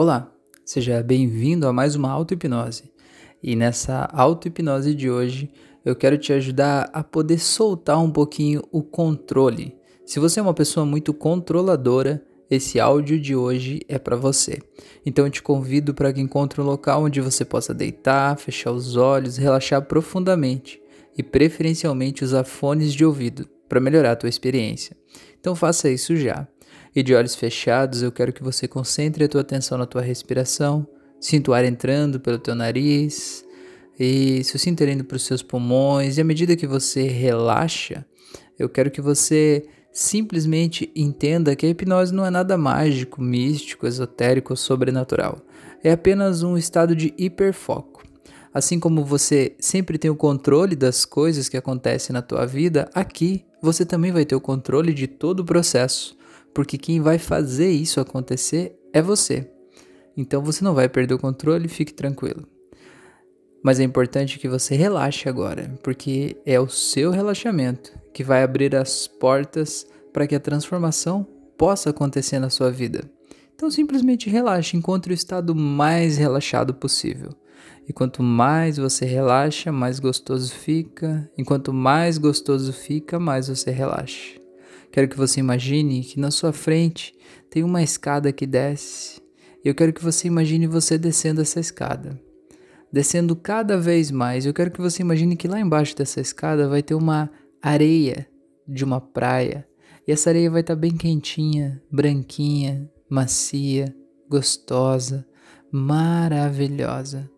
[0.00, 0.32] Olá,
[0.64, 2.84] seja bem-vindo a mais uma auto-hipnose.
[3.42, 5.50] E nessa auto-hipnose de hoje,
[5.84, 9.76] eu quero te ajudar a poder soltar um pouquinho o controle.
[10.06, 14.62] Se você é uma pessoa muito controladora, esse áudio de hoje é para você.
[15.04, 18.94] Então eu te convido para que encontre um local onde você possa deitar, fechar os
[18.94, 20.80] olhos, relaxar profundamente
[21.16, 24.96] e preferencialmente usar fones de ouvido para melhorar a tua experiência.
[25.40, 26.46] Então faça isso já.
[26.94, 30.86] E de olhos fechados, eu quero que você concentre a tua atenção na tua respiração,
[31.20, 33.44] sinta o ar entrando pelo teu nariz
[33.98, 36.16] e se indo para os seus pulmões.
[36.16, 38.06] E à medida que você relaxa,
[38.58, 44.52] eu quero que você simplesmente entenda que a hipnose não é nada mágico, místico, esotérico
[44.52, 45.40] ou sobrenatural.
[45.82, 48.02] É apenas um estado de hiperfoco.
[48.52, 53.44] Assim como você sempre tem o controle das coisas que acontecem na tua vida, aqui
[53.62, 56.17] você também vai ter o controle de todo o processo
[56.54, 59.50] porque quem vai fazer isso acontecer é você.
[60.16, 62.46] Então você não vai perder o controle, fique tranquilo.
[63.62, 68.74] Mas é importante que você relaxe agora, porque é o seu relaxamento que vai abrir
[68.74, 71.26] as portas para que a transformação
[71.56, 73.10] possa acontecer na sua vida.
[73.54, 77.30] Então simplesmente relaxe, encontre o estado mais relaxado possível.
[77.88, 81.28] E quanto mais você relaxa, mais gostoso fica.
[81.36, 84.37] Enquanto mais gostoso fica, mais você relaxa.
[84.92, 87.14] Quero que você imagine que na sua frente
[87.50, 89.20] tem uma escada que desce.
[89.64, 92.18] Eu quero que você imagine você descendo essa escada.
[92.92, 94.46] Descendo cada vez mais.
[94.46, 98.26] Eu quero que você imagine que lá embaixo dessa escada vai ter uma areia
[98.66, 99.66] de uma praia.
[100.06, 103.94] E essa areia vai estar bem quentinha, branquinha, macia,
[104.28, 105.26] gostosa,
[105.70, 107.30] maravilhosa.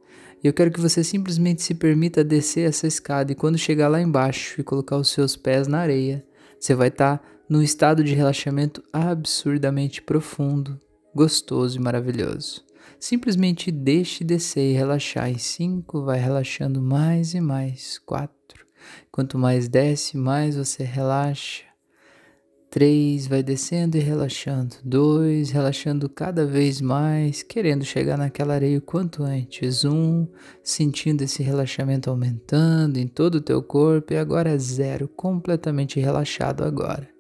[0.43, 4.01] E eu quero que você simplesmente se permita descer essa escada e quando chegar lá
[4.01, 6.25] embaixo e colocar os seus pés na areia,
[6.59, 10.79] você vai estar num estado de relaxamento absurdamente profundo,
[11.13, 12.65] gostoso e maravilhoso.
[13.01, 15.29] Simplesmente deixe descer e relaxar.
[15.29, 17.99] Em cinco, vai relaxando mais e mais.
[17.99, 18.65] Quatro.
[19.11, 21.65] Quanto mais desce, mais você relaxa.
[22.71, 24.77] 3 vai descendo e relaxando.
[24.85, 29.85] 2 relaxando cada vez mais, querendo chegar naquela areia o quanto antes.
[29.85, 30.29] 1 um,
[30.63, 34.13] sentindo esse relaxamento aumentando em todo o teu corpo.
[34.13, 37.20] E agora 0, completamente relaxado agora.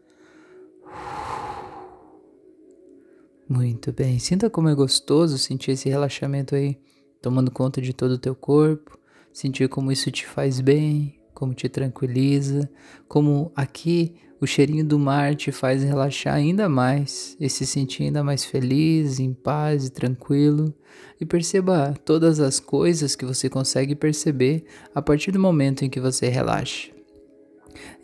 [3.51, 4.17] Muito bem.
[4.21, 6.79] Sinta como é gostoso sentir esse relaxamento aí,
[7.21, 8.97] tomando conta de todo o teu corpo.
[9.33, 12.71] Sentir como isso te faz bem, como te tranquiliza,
[13.09, 18.23] como aqui o cheirinho do mar te faz relaxar ainda mais e se sentir ainda
[18.23, 20.73] mais feliz, em paz e tranquilo.
[21.21, 25.99] E perceba todas as coisas que você consegue perceber a partir do momento em que
[25.99, 27.00] você relaxa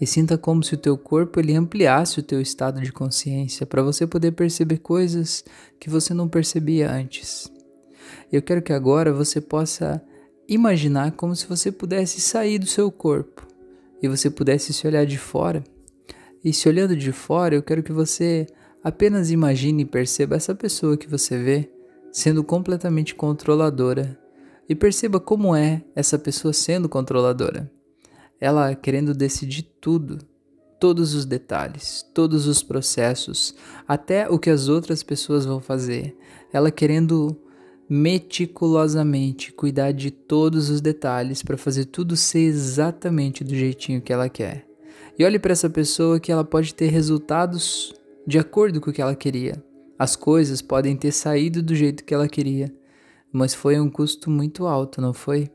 [0.00, 3.82] e sinta como se o teu corpo ele ampliasse o teu estado de consciência para
[3.82, 5.44] você poder perceber coisas
[5.81, 7.50] que você não percebia antes.
[8.31, 10.03] Eu quero que agora você possa
[10.49, 13.47] imaginar como se você pudesse sair do seu corpo
[14.03, 15.62] e você pudesse se olhar de fora.
[16.44, 18.47] E se olhando de fora, eu quero que você
[18.83, 21.71] apenas imagine e perceba essa pessoa que você vê
[22.12, 24.19] sendo completamente controladora
[24.69, 27.71] e perceba como é essa pessoa sendo controladora
[28.41, 30.19] ela querendo decidir tudo,
[30.78, 33.54] todos os detalhes, todos os processos,
[33.86, 36.16] até o que as outras pessoas vão fazer.
[36.52, 37.36] Ela querendo
[37.88, 44.28] meticulosamente cuidar de todos os detalhes para fazer tudo ser exatamente do jeitinho que ela
[44.28, 44.66] quer.
[45.18, 47.94] E olhe para essa pessoa que ela pode ter resultados
[48.26, 49.62] de acordo com o que ela queria.
[49.98, 52.74] As coisas podem ter saído do jeito que ela queria,
[53.32, 55.48] mas foi um custo muito alto, não foi?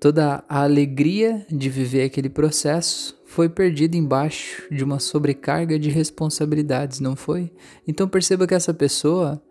[0.00, 7.00] Toda a alegria de viver aquele processo foi perdida embaixo de uma sobrecarga de responsabilidades,
[7.00, 7.52] não foi?
[7.86, 9.42] Então perceba que essa pessoa,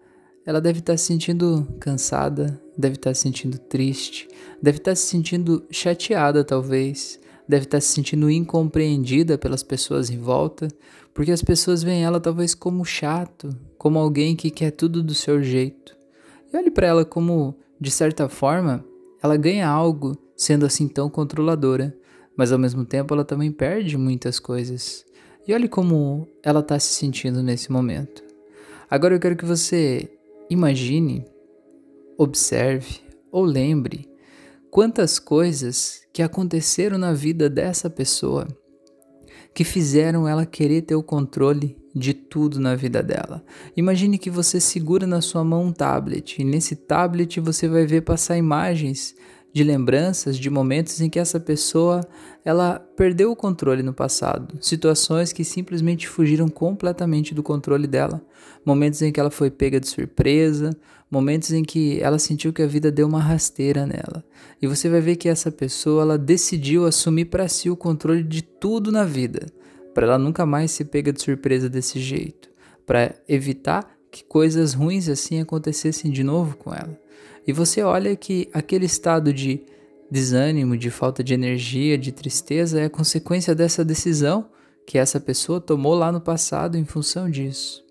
[0.43, 4.27] ela deve estar se sentindo cansada, deve estar se sentindo triste,
[4.59, 10.67] deve estar se sentindo chateada talvez, deve estar se sentindo incompreendida pelas pessoas em volta,
[11.13, 15.43] porque as pessoas veem ela talvez como chato, como alguém que quer tudo do seu
[15.43, 15.95] jeito.
[16.51, 18.83] E olhe para ela como, de certa forma,
[19.21, 21.93] ela ganha algo sendo assim tão controladora,
[22.33, 25.05] mas ao mesmo tempo ela também perde muitas coisas.
[25.45, 28.23] E olhe como ela está se sentindo nesse momento.
[28.89, 30.09] Agora eu quero que você
[30.49, 31.25] imagine,
[32.17, 34.09] observe ou lembre
[34.71, 38.47] quantas coisas que aconteceram na vida dessa pessoa
[39.53, 43.43] que fizeram ela querer ter o controle de tudo na vida dela.
[43.75, 48.01] Imagine que você segura na sua mão um tablet e nesse tablet você vai ver
[48.01, 49.15] passar imagens
[49.51, 52.07] de lembranças de momentos em que essa pessoa
[52.45, 58.21] ela perdeu o controle no passado, situações que simplesmente fugiram completamente do controle dela,
[58.63, 60.71] momentos em que ela foi pega de surpresa,
[61.09, 64.23] momentos em que ela sentiu que a vida deu uma rasteira nela.
[64.61, 68.41] E você vai ver que essa pessoa ela decidiu assumir para si o controle de
[68.41, 69.47] tudo na vida,
[69.93, 72.49] para ela nunca mais se pega de surpresa desse jeito,
[72.85, 76.99] para evitar que coisas ruins assim acontecessem de novo com ela.
[77.47, 79.63] E você olha que aquele estado de
[80.09, 84.49] desânimo, de falta de energia, de tristeza é consequência dessa decisão
[84.85, 87.85] que essa pessoa tomou lá no passado em função disso.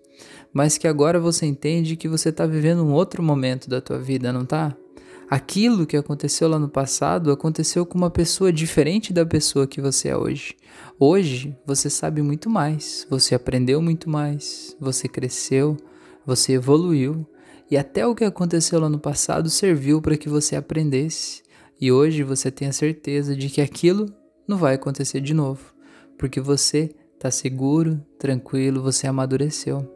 [0.51, 4.33] Mas que agora você entende que você está vivendo um outro momento da tua vida,
[4.33, 4.75] não tá?
[5.29, 10.09] Aquilo que aconteceu lá no passado aconteceu com uma pessoa diferente da pessoa que você
[10.09, 10.55] é hoje.
[10.99, 15.77] Hoje você sabe muito mais, você aprendeu muito mais, você cresceu,
[16.25, 17.27] você evoluiu
[17.71, 21.43] e até o que aconteceu lá no passado serviu para que você aprendesse.
[21.79, 24.07] E hoje você tem a certeza de que aquilo
[24.47, 25.73] não vai acontecer de novo,
[26.17, 29.87] porque você está seguro, tranquilo, você amadureceu.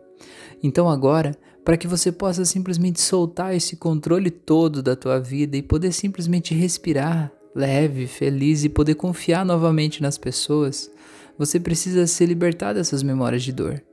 [0.62, 1.36] Então agora,
[1.66, 6.54] para que você possa simplesmente soltar esse controle todo da tua vida e poder simplesmente
[6.54, 10.92] respirar leve, feliz e poder confiar novamente nas pessoas,
[11.38, 13.84] você precisa se libertar dessas memórias de dor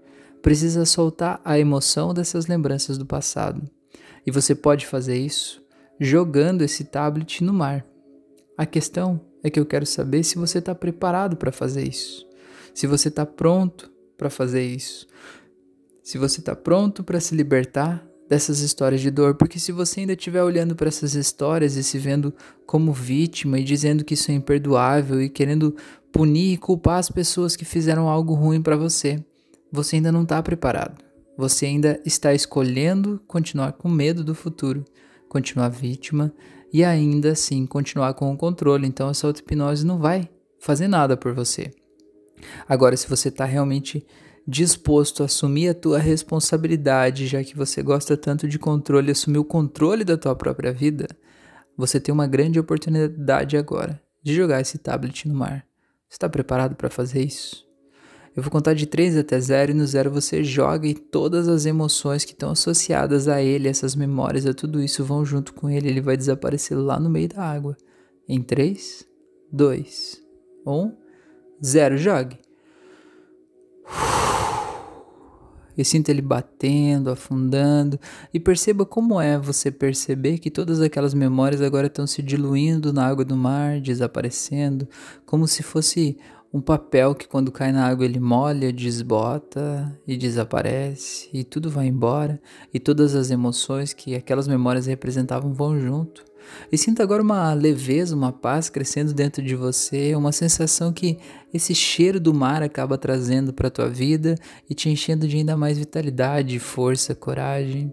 [0.42, 3.62] precisa soltar a emoção dessas lembranças do passado.
[4.26, 5.62] E você pode fazer isso
[5.98, 7.84] jogando esse tablet no mar.
[8.56, 12.26] A questão é que eu quero saber se você está preparado para fazer isso.
[12.74, 15.06] Se você está pronto para fazer isso.
[16.02, 20.12] Se você está pronto para se libertar dessas histórias de dor, porque se você ainda
[20.12, 22.32] estiver olhando para essas histórias e se vendo
[22.64, 25.74] como vítima e dizendo que isso é imperdoável e querendo
[26.12, 29.22] punir e culpar as pessoas que fizeram algo ruim para você,
[29.72, 31.02] você ainda não está preparado.
[31.36, 34.84] Você ainda está escolhendo continuar com medo do futuro,
[35.28, 36.32] continuar vítima
[36.72, 38.86] e ainda assim continuar com o controle.
[38.86, 40.28] Então essa auto-hipnose não vai
[40.60, 41.70] fazer nada por você.
[42.68, 44.06] Agora, se você está realmente
[44.46, 49.44] disposto a assumir a tua responsabilidade, já que você gosta tanto de controle, assumir o
[49.44, 51.06] controle da tua própria vida,
[51.76, 55.64] você tem uma grande oportunidade agora de jogar esse tablet no mar.
[56.08, 57.69] Está preparado para fazer isso?
[58.36, 61.66] Eu vou contar de 3 até 0 e no 0 você joga e todas as
[61.66, 65.88] emoções que estão associadas a ele, essas memórias, a tudo isso vão junto com ele,
[65.88, 67.76] ele vai desaparecer lá no meio da água.
[68.28, 69.04] Em 3,
[69.52, 70.22] 2,
[70.64, 70.92] 1,
[71.64, 72.38] 0, jogue.
[75.76, 77.98] E sinta ele batendo, afundando.
[78.32, 83.06] E perceba como é você perceber que todas aquelas memórias agora estão se diluindo na
[83.06, 84.86] água do mar, desaparecendo,
[85.24, 86.18] como se fosse
[86.52, 91.86] um papel que quando cai na água ele molha, desbota e desaparece e tudo vai
[91.86, 92.40] embora
[92.74, 96.24] e todas as emoções que aquelas memórias representavam vão junto.
[96.72, 101.18] E sinta agora uma leveza, uma paz crescendo dentro de você, uma sensação que
[101.54, 104.34] esse cheiro do mar acaba trazendo para tua vida
[104.68, 107.92] e te enchendo de ainda mais vitalidade, força, coragem.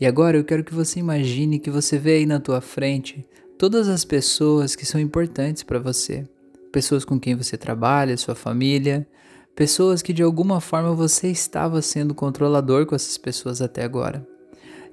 [0.00, 3.26] E agora eu quero que você imagine que você vê aí na tua frente
[3.58, 6.24] todas as pessoas que são importantes para você
[6.72, 9.06] pessoas com quem você trabalha, sua família,
[9.54, 14.26] pessoas que de alguma forma você estava sendo controlador com essas pessoas até agora.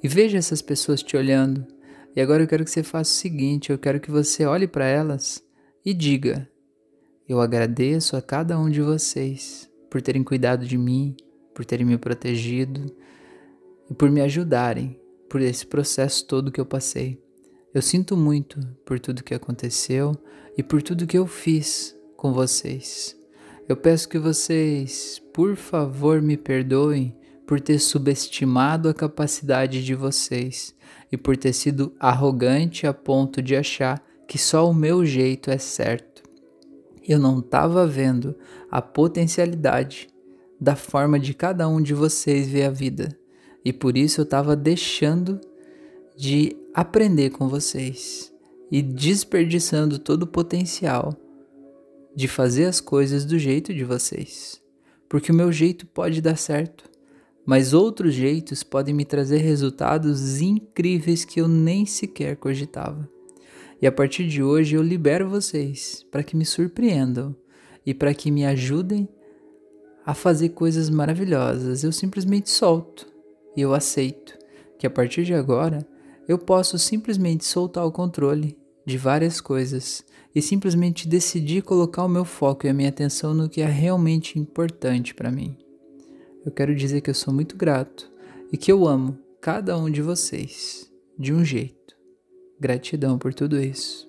[0.01, 1.65] E veja essas pessoas te olhando.
[2.15, 4.85] E agora eu quero que você faça o seguinte: eu quero que você olhe para
[4.85, 5.43] elas
[5.85, 6.49] e diga:
[7.27, 11.15] Eu agradeço a cada um de vocês por terem cuidado de mim,
[11.53, 12.93] por terem me protegido
[13.89, 17.26] e por me ajudarem por esse processo todo que eu passei.
[17.77, 20.17] Eu sinto muito por tudo que aconteceu
[20.57, 23.15] e por tudo que eu fiz com vocês.
[23.69, 27.15] Eu peço que vocês, por favor, me perdoem
[27.45, 30.73] por ter subestimado a capacidade de vocês
[31.11, 35.59] e por ter sido arrogante a ponto de achar que só o meu jeito é
[35.59, 36.23] certo.
[37.07, 38.35] Eu não estava vendo
[38.71, 40.07] a potencialidade
[40.59, 43.15] da forma de cada um de vocês ver a vida
[43.63, 45.39] e por isso eu estava deixando
[46.17, 48.33] de aprender com vocês
[48.71, 51.15] e desperdiçando todo o potencial
[52.15, 54.59] de fazer as coisas do jeito de vocês.
[55.07, 56.89] Porque o meu jeito pode dar certo,
[57.45, 63.07] mas outros jeitos podem me trazer resultados incríveis que eu nem sequer cogitava.
[63.79, 67.35] E a partir de hoje eu libero vocês para que me surpreendam
[67.85, 69.07] e para que me ajudem
[70.03, 71.83] a fazer coisas maravilhosas.
[71.83, 73.07] Eu simplesmente solto
[73.55, 74.35] e eu aceito
[74.79, 75.87] que a partir de agora
[76.27, 80.03] eu posso simplesmente soltar o controle de várias coisas
[80.35, 84.37] e simplesmente decidir colocar o meu foco e a minha atenção no que é realmente
[84.37, 85.57] importante para mim.
[86.45, 88.11] Eu quero dizer que eu sou muito grato
[88.51, 91.95] e que eu amo cada um de vocês de um jeito.
[92.59, 94.07] Gratidão por tudo isso.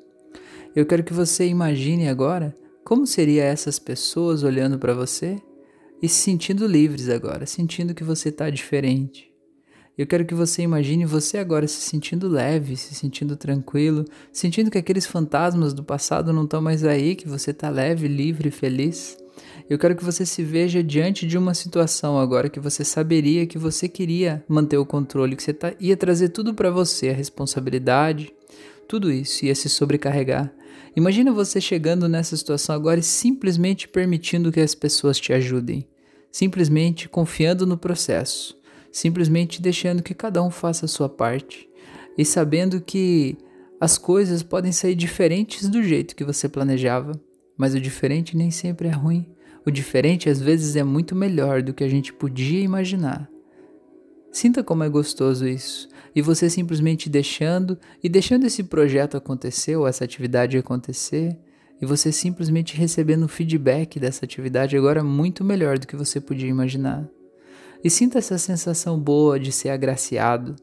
[0.74, 5.40] Eu quero que você imagine agora como seria essas pessoas olhando para você
[6.00, 9.32] e se sentindo livres agora, sentindo que você está diferente.
[9.98, 14.78] Eu quero que você imagine você agora se sentindo leve, se sentindo tranquilo, sentindo que
[14.78, 19.18] aqueles fantasmas do passado não estão mais aí, que você está leve, livre, feliz.
[19.68, 23.58] Eu quero que você se veja diante de uma situação agora que você saberia que
[23.58, 28.32] você queria manter o controle, que você tá, ia trazer tudo para você, a responsabilidade,
[28.86, 30.52] tudo isso ia se sobrecarregar.
[30.94, 35.84] Imagina você chegando nessa situação agora e simplesmente permitindo que as pessoas te ajudem,
[36.30, 38.57] simplesmente confiando no processo
[38.98, 41.68] simplesmente deixando que cada um faça a sua parte
[42.16, 43.38] e sabendo que
[43.80, 47.12] as coisas podem sair diferentes do jeito que você planejava,
[47.56, 49.24] mas o diferente nem sempre é ruim.
[49.64, 53.30] O diferente às vezes é muito melhor do que a gente podia imaginar.
[54.32, 55.88] Sinta como é gostoso isso.
[56.14, 61.38] E você simplesmente deixando e deixando esse projeto acontecer ou essa atividade acontecer,
[61.80, 67.08] e você simplesmente recebendo feedback dessa atividade agora muito melhor do que você podia imaginar
[67.82, 70.56] e sinta essa sensação boa de ser agraciado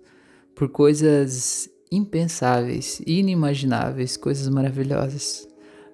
[0.54, 5.48] por coisas impensáveis, inimagináveis, coisas maravilhosas.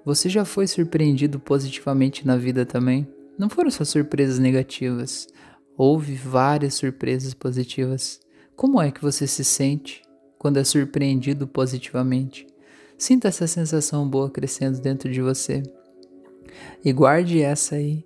[0.03, 3.07] Você já foi surpreendido positivamente na vida também?
[3.37, 5.27] Não foram só surpresas negativas,
[5.77, 8.19] houve várias surpresas positivas.
[8.55, 10.01] Como é que você se sente
[10.39, 12.47] quando é surpreendido positivamente?
[12.97, 15.63] Sinta essa sensação boa crescendo dentro de você.
[16.83, 18.03] E guarde essa aí,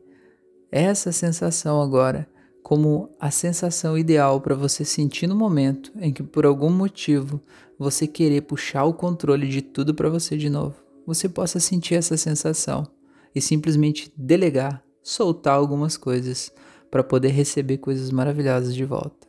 [0.71, 2.27] essa sensação agora
[2.65, 7.39] como a sensação ideal para você sentir no momento em que por algum motivo
[7.77, 10.73] você querer puxar o controle de tudo para você de novo.
[11.05, 12.87] Você possa sentir essa sensação
[13.35, 16.51] e simplesmente delegar, soltar algumas coisas
[16.89, 19.27] para poder receber coisas maravilhosas de volta.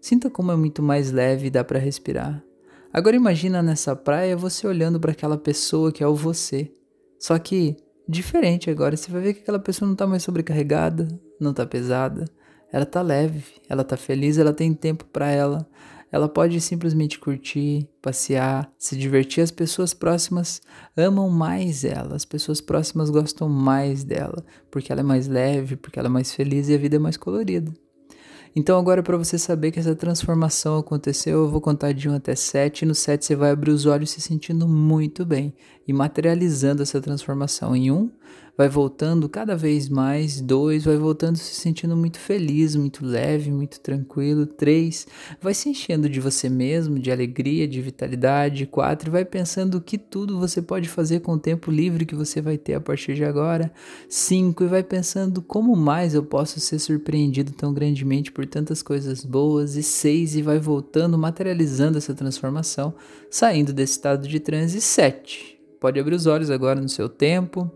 [0.00, 2.42] Sinta como é muito mais leve e dá para respirar.
[2.92, 6.72] Agora imagina nessa praia você olhando para aquela pessoa que é o você.
[7.16, 7.76] Só que
[8.08, 11.06] diferente agora, você vai ver que aquela pessoa não está mais sobrecarregada,
[11.38, 12.24] não está pesada
[12.72, 15.68] ela tá leve, ela tá feliz, ela tem tempo para ela.
[16.10, 19.42] Ela pode simplesmente curtir, passear, se divertir.
[19.42, 20.60] As pessoas próximas
[20.96, 25.98] amam mais ela, as pessoas próximas gostam mais dela, porque ela é mais leve, porque
[25.98, 27.72] ela é mais feliz e a vida é mais colorida.
[28.54, 32.34] Então, agora, para você saber que essa transformação aconteceu, eu vou contar de 1 até
[32.34, 32.82] 7.
[32.82, 35.54] E no 7 você vai abrir os olhos se sentindo muito bem
[35.86, 37.74] e materializando essa transformação.
[37.74, 38.10] Em 1,
[38.56, 40.40] vai voltando cada vez mais.
[40.40, 44.46] Dois, vai voltando se sentindo muito feliz, muito leve, muito tranquilo.
[44.46, 45.06] Três,
[45.40, 48.66] vai se enchendo de você mesmo, de alegria, de vitalidade.
[48.66, 52.58] Quatro, vai pensando que tudo você pode fazer com o tempo livre que você vai
[52.58, 53.72] ter a partir de agora.
[54.08, 59.24] Cinco, e vai pensando como mais eu posso ser surpreendido tão grandemente por tantas coisas
[59.24, 59.76] boas.
[59.76, 62.94] E seis, e vai voltando, materializando essa transformação,
[63.30, 64.80] saindo desse estado de transe.
[64.80, 67.68] Sete, pode abrir os olhos agora no seu tempo.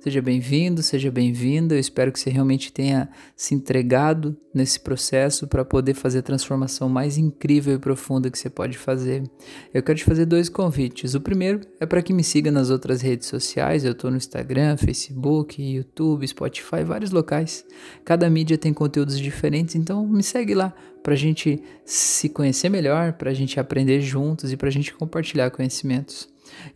[0.00, 1.74] Seja bem-vindo, seja bem-vinda.
[1.74, 6.88] Eu espero que você realmente tenha se entregado nesse processo para poder fazer a transformação
[6.88, 9.30] mais incrível e profunda que você pode fazer.
[9.74, 11.12] Eu quero te fazer dois convites.
[11.12, 13.84] O primeiro é para que me siga nas outras redes sociais.
[13.84, 17.66] Eu estou no Instagram, Facebook, YouTube, Spotify, vários locais.
[18.06, 23.12] Cada mídia tem conteúdos diferentes, então me segue lá para a gente se conhecer melhor,
[23.12, 26.26] para a gente aprender juntos e para a gente compartilhar conhecimentos.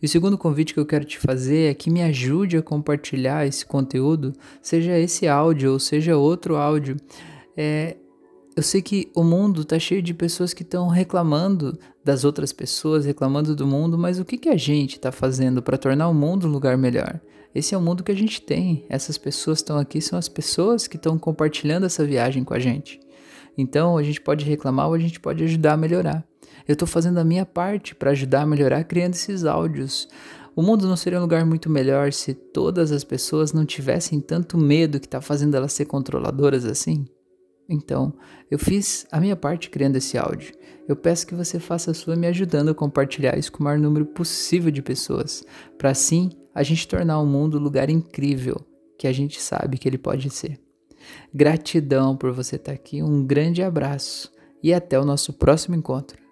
[0.01, 3.45] E o segundo convite que eu quero te fazer é que me ajude a compartilhar
[3.45, 6.97] esse conteúdo, seja esse áudio ou seja outro áudio.
[7.55, 7.97] É,
[8.55, 13.05] eu sei que o mundo está cheio de pessoas que estão reclamando das outras pessoas,
[13.05, 16.47] reclamando do mundo, mas o que, que a gente está fazendo para tornar o mundo
[16.47, 17.19] um lugar melhor?
[17.53, 18.85] Esse é o mundo que a gente tem.
[18.89, 22.99] Essas pessoas estão aqui, são as pessoas que estão compartilhando essa viagem com a gente.
[23.57, 26.25] Então a gente pode reclamar ou a gente pode ajudar a melhorar.
[26.67, 30.07] Eu estou fazendo a minha parte para ajudar a melhorar criando esses áudios.
[30.55, 34.57] O mundo não seria um lugar muito melhor se todas as pessoas não tivessem tanto
[34.57, 37.05] medo que está fazendo elas ser controladoras assim?
[37.67, 38.13] Então,
[38.49, 40.53] eu fiz a minha parte criando esse áudio.
[40.87, 43.79] Eu peço que você faça a sua me ajudando a compartilhar isso com o maior
[43.79, 45.43] número possível de pessoas,
[45.77, 48.65] para assim a gente tornar o mundo um lugar incrível
[48.97, 50.59] que a gente sabe que ele pode ser.
[51.33, 54.31] Gratidão por você estar tá aqui, um grande abraço
[54.63, 56.24] e até o nosso próximo encontro.